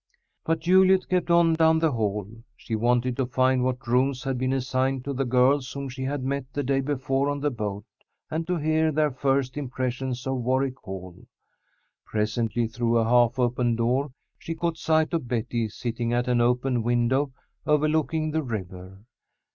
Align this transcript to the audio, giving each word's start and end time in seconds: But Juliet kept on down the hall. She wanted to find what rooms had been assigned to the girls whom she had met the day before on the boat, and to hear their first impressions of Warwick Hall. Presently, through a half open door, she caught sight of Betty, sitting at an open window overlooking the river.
But 0.43 0.61
Juliet 0.61 1.07
kept 1.09 1.29
on 1.29 1.53
down 1.53 1.77
the 1.77 1.91
hall. 1.91 2.27
She 2.57 2.73
wanted 2.75 3.15
to 3.17 3.27
find 3.27 3.63
what 3.63 3.85
rooms 3.85 4.23
had 4.23 4.35
been 4.35 4.51
assigned 4.51 5.03
to 5.05 5.13
the 5.13 5.25
girls 5.25 5.71
whom 5.71 5.89
she 5.89 6.01
had 6.01 6.23
met 6.23 6.51
the 6.51 6.63
day 6.63 6.81
before 6.81 7.29
on 7.29 7.39
the 7.39 7.51
boat, 7.51 7.85
and 8.31 8.47
to 8.47 8.57
hear 8.57 8.91
their 8.91 9.11
first 9.11 9.57
impressions 9.57 10.25
of 10.25 10.37
Warwick 10.37 10.79
Hall. 10.81 11.27
Presently, 12.03 12.65
through 12.67 12.97
a 12.97 13.03
half 13.07 13.37
open 13.37 13.75
door, 13.75 14.11
she 14.39 14.55
caught 14.55 14.79
sight 14.79 15.13
of 15.13 15.27
Betty, 15.27 15.69
sitting 15.69 16.13
at 16.13 16.27
an 16.27 16.41
open 16.41 16.81
window 16.81 17.31
overlooking 17.67 18.31
the 18.31 18.41
river. 18.41 19.05